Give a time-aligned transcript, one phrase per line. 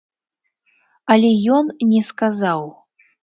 [1.15, 2.61] Але ён не сказаў.